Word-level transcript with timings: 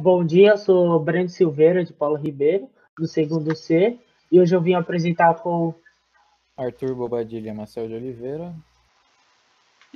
Bom 0.00 0.24
dia, 0.24 0.50
eu 0.50 0.56
sou 0.56 1.00
Breno 1.00 1.28
Silveira, 1.28 1.84
de 1.84 1.92
Paulo 1.92 2.14
Ribeiro, 2.14 2.70
do 2.96 3.04
segundo 3.08 3.52
C, 3.56 3.98
e 4.30 4.40
hoje 4.40 4.54
eu 4.54 4.62
vim 4.62 4.74
apresentar 4.74 5.34
com 5.34 5.74
Arthur 6.56 6.94
Bobadilha 6.94 7.52
Marcel 7.52 7.88
de 7.88 7.94
Oliveira. 7.94 8.54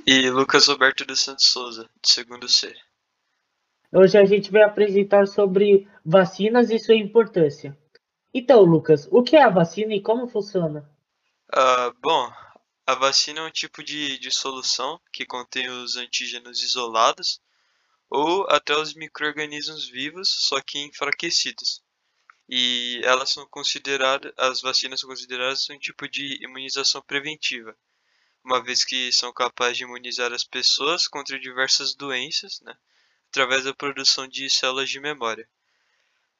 E 0.05 0.29
Lucas 0.29 0.67
Roberto 0.67 1.05
dos 1.05 1.21
Santos 1.21 1.45
Souza, 1.45 1.89
de 2.01 2.11
segundo 2.11 2.49
C. 2.49 2.75
Hoje 3.93 4.17
a 4.17 4.25
gente 4.25 4.51
vai 4.51 4.63
apresentar 4.63 5.25
sobre 5.25 5.87
vacinas 6.05 6.69
e 6.69 6.77
sua 6.79 6.95
importância. 6.95 7.77
Então, 8.33 8.61
Lucas, 8.61 9.07
o 9.09 9.23
que 9.23 9.37
é 9.37 9.43
a 9.43 9.49
vacina 9.49 9.93
e 9.95 10.01
como 10.01 10.27
funciona? 10.27 10.85
Uh, 11.49 11.95
bom, 12.01 12.29
a 12.85 12.93
vacina 12.95 13.39
é 13.39 13.43
um 13.43 13.51
tipo 13.51 13.81
de, 13.81 14.19
de 14.19 14.31
solução 14.31 14.99
que 15.13 15.25
contém 15.25 15.69
os 15.69 15.95
antígenos 15.95 16.61
isolados 16.61 17.39
ou 18.13 18.45
até 18.47 18.77
os 18.77 18.93
micro-organismos 18.93 19.89
vivos, 19.89 20.29
só 20.29 20.61
que 20.61 20.77
enfraquecidos. 20.77 21.81
E 22.47 23.01
elas 23.03 23.31
são 23.31 23.47
consideradas, 23.47 24.31
as 24.37 24.61
vacinas 24.61 24.99
são 24.99 25.09
consideradas 25.09 25.67
um 25.71 25.79
tipo 25.79 26.07
de 26.07 26.37
imunização 26.43 27.01
preventiva, 27.01 27.75
uma 28.43 28.63
vez 28.63 28.85
que 28.85 29.11
são 29.11 29.33
capazes 29.33 29.77
de 29.77 29.85
imunizar 29.85 30.31
as 30.31 30.43
pessoas 30.43 31.07
contra 31.07 31.39
diversas 31.39 31.95
doenças, 31.95 32.61
né, 32.61 32.77
através 33.29 33.63
da 33.63 33.73
produção 33.73 34.27
de 34.27 34.47
células 34.47 34.91
de 34.91 34.99
memória. 34.99 35.49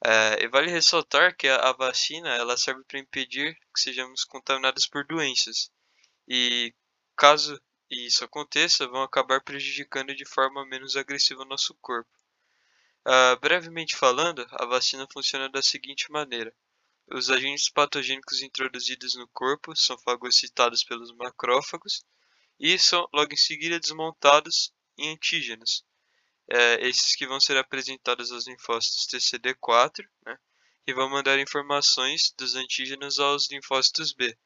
É, 0.06 0.44
e 0.44 0.48
vale 0.48 0.70
ressaltar 0.70 1.36
que 1.36 1.48
a, 1.48 1.56
a 1.56 1.72
vacina 1.72 2.28
ela 2.36 2.56
serve 2.56 2.84
para 2.84 3.00
impedir 3.00 3.52
que 3.74 3.80
sejamos 3.80 4.22
contaminados 4.22 4.86
por 4.86 5.04
doenças. 5.04 5.72
E 6.28 6.72
caso 7.16 7.60
isso 7.90 8.24
aconteça, 8.24 8.88
vão 8.88 9.02
acabar 9.02 9.42
prejudicando 9.42 10.14
de 10.14 10.24
forma 10.24 10.64
menos 10.66 10.96
agressiva 10.96 11.42
o 11.42 11.46
nosso 11.46 11.74
corpo. 11.80 12.10
Uh, 13.06 13.38
brevemente 13.40 13.96
falando, 13.96 14.46
a 14.52 14.64
vacina 14.64 15.06
funciona 15.12 15.48
da 15.48 15.62
seguinte 15.62 16.10
maneira. 16.10 16.54
Os 17.06 17.28
agentes 17.28 17.68
patogênicos 17.68 18.40
introduzidos 18.40 19.14
no 19.14 19.28
corpo 19.28 19.76
são 19.76 19.98
fagocitados 19.98 20.82
pelos 20.82 21.12
macrófagos 21.12 22.02
e 22.58 22.78
são 22.78 23.06
logo 23.12 23.34
em 23.34 23.36
seguida 23.36 23.78
desmontados 23.78 24.72
em 24.96 25.12
antígenos, 25.12 25.84
é, 26.48 26.86
esses 26.86 27.14
que 27.14 27.26
vão 27.26 27.40
ser 27.40 27.56
apresentados 27.56 28.32
aos 28.32 28.46
linfócitos 28.46 29.06
TCD4, 29.06 30.08
né, 30.24 30.38
e 30.86 30.92
vão 30.92 31.10
mandar 31.10 31.38
informações 31.38 32.32
dos 32.38 32.54
antígenos 32.54 33.18
aos 33.18 33.50
linfócitos 33.50 34.12
B, 34.12 34.36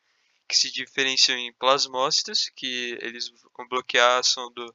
que 0.48 0.56
se 0.56 0.72
diferenciam 0.72 1.38
em 1.38 1.52
plasmócitos, 1.52 2.50
que 2.56 2.98
eles 3.02 3.28
vão 3.56 3.68
bloquear 3.68 4.16
a 4.16 4.18
ação 4.20 4.50
do, 4.52 4.74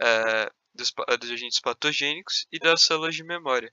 é, 0.00 0.50
dos, 0.74 0.92
dos 1.20 1.30
agentes 1.30 1.60
patogênicos, 1.60 2.46
e 2.50 2.58
das 2.58 2.82
células 2.82 3.14
de 3.14 3.22
memória, 3.22 3.72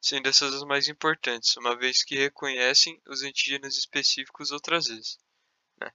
sendo 0.00 0.28
essas 0.28 0.54
as 0.54 0.64
mais 0.64 0.88
importantes, 0.88 1.56
uma 1.56 1.76
vez 1.76 2.02
que 2.02 2.16
reconhecem 2.16 3.00
os 3.06 3.22
antígenos 3.22 3.76
específicos 3.76 4.50
outras 4.50 4.86
vezes. 4.86 5.18
Né? 5.78 5.92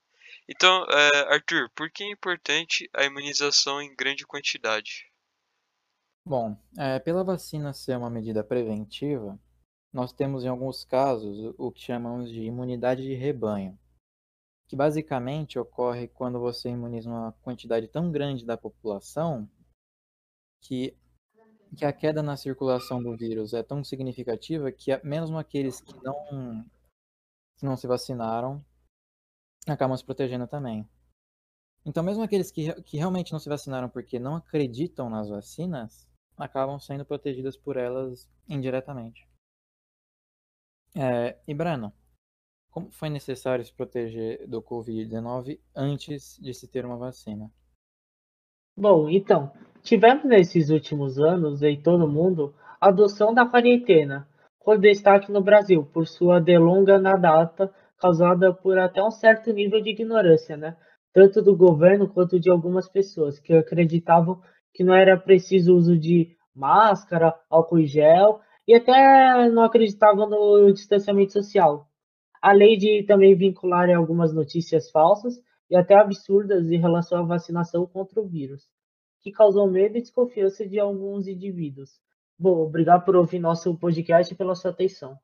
Então, 0.47 0.85
é, 0.85 1.33
Arthur, 1.33 1.69
por 1.75 1.89
que 1.89 2.03
é 2.03 2.11
importante 2.11 2.89
a 2.93 3.03
imunização 3.03 3.81
em 3.81 3.95
grande 3.95 4.25
quantidade? 4.25 5.11
Bom, 6.23 6.57
é, 6.77 6.99
pela 6.99 7.23
vacina 7.23 7.73
ser 7.73 7.97
uma 7.97 8.09
medida 8.09 8.43
preventiva, 8.43 9.39
nós 9.91 10.11
temos 10.13 10.43
em 10.43 10.49
alguns 10.49 10.83
casos 10.83 11.53
o 11.57 11.71
que 11.71 11.81
chamamos 11.81 12.29
de 12.29 12.41
imunidade 12.41 13.01
de 13.01 13.13
rebanho, 13.13 13.79
que 14.67 14.75
basicamente 14.75 15.57
ocorre 15.57 16.07
quando 16.07 16.39
você 16.39 16.69
imuniza 16.69 17.09
uma 17.09 17.31
quantidade 17.41 17.87
tão 17.87 18.11
grande 18.11 18.45
da 18.45 18.57
população 18.57 19.49
que, 20.61 20.95
que 21.75 21.85
a 21.85 21.93
queda 21.93 22.21
na 22.21 22.35
circulação 22.35 23.01
do 23.01 23.15
vírus 23.15 23.53
é 23.53 23.63
tão 23.63 23.83
significativa 23.83 24.71
que 24.71 24.97
mesmo 25.05 25.37
aqueles 25.37 25.79
que 25.79 25.93
não, 26.03 26.65
que 27.57 27.65
não 27.65 27.77
se 27.77 27.87
vacinaram 27.87 28.63
acabam 29.65 29.95
se 29.95 30.03
protegendo 30.03 30.47
também. 30.47 30.87
Então, 31.85 32.03
mesmo 32.03 32.23
aqueles 32.23 32.51
que, 32.51 32.73
que 32.83 32.97
realmente 32.97 33.31
não 33.31 33.39
se 33.39 33.47
vacinaram 33.47 33.89
porque 33.89 34.19
não 34.19 34.35
acreditam 34.35 35.09
nas 35.09 35.29
vacinas, 35.29 36.05
acabam 36.37 36.77
sendo 36.79 37.05
protegidas 37.05 37.55
por 37.55 37.77
elas 37.77 38.29
indiretamente. 38.47 39.25
É, 40.95 41.37
e 41.47 41.53
Breno, 41.53 41.93
como 42.77 42.91
foi 42.91 43.09
necessário 43.09 43.65
se 43.65 43.73
proteger 43.73 44.47
do 44.47 44.61
Covid-19 44.61 45.59
antes 45.75 46.37
de 46.39 46.53
se 46.53 46.67
ter 46.67 46.85
uma 46.85 46.95
vacina? 46.95 47.49
Bom, 48.77 49.09
então, 49.09 49.51
tivemos 49.81 50.23
nesses 50.25 50.69
últimos 50.69 51.17
anos 51.17 51.63
em 51.63 51.81
todo 51.81 52.05
o 52.05 52.07
mundo 52.07 52.53
a 52.79 52.89
adoção 52.89 53.33
da 53.33 53.47
quarentena, 53.47 54.27
com 54.59 54.77
destaque 54.77 55.31
no 55.31 55.41
Brasil 55.41 55.83
por 55.91 56.05
sua 56.05 56.39
delonga 56.39 56.99
na 56.99 57.15
data 57.15 57.73
causada 57.97 58.53
por 58.53 58.77
até 58.77 59.01
um 59.01 59.09
certo 59.09 59.51
nível 59.51 59.81
de 59.81 59.89
ignorância, 59.89 60.55
né? 60.55 60.77
Tanto 61.11 61.41
do 61.41 61.57
governo 61.57 62.07
quanto 62.07 62.39
de 62.39 62.51
algumas 62.51 62.87
pessoas 62.87 63.39
que 63.39 63.53
acreditavam 63.53 64.39
que 64.71 64.83
não 64.83 64.93
era 64.93 65.17
preciso 65.17 65.75
uso 65.75 65.97
de 65.97 66.37
máscara, 66.53 67.33
álcool 67.49 67.79
em 67.79 67.87
gel 67.87 68.39
e 68.67 68.75
até 68.75 69.49
não 69.49 69.63
acreditavam 69.63 70.29
no 70.29 70.71
distanciamento 70.71 71.33
social. 71.33 71.87
Além 72.41 72.77
de 72.77 73.03
também 73.03 73.35
vincularem 73.35 73.95
algumas 73.95 74.33
notícias 74.33 74.89
falsas 74.91 75.41
e 75.69 75.75
até 75.75 75.95
absurdas 75.95 76.71
em 76.71 76.77
relação 76.77 77.19
à 77.19 77.21
vacinação 77.23 77.85
contra 77.85 78.21
o 78.21 78.27
vírus, 78.27 78.67
que 79.21 79.31
causou 79.31 79.69
medo 79.69 79.97
e 79.97 80.01
desconfiança 80.01 80.67
de 80.67 80.79
alguns 80.79 81.27
indivíduos. 81.27 81.99
Bom, 82.39 82.61
obrigado 82.61 83.03
por 83.03 83.15
ouvir 83.15 83.39
nosso 83.39 83.75
podcast 83.77 84.33
e 84.33 84.37
pela 84.37 84.55
sua 84.55 84.71
atenção. 84.71 85.17